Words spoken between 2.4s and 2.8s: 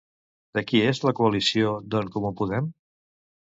Podem?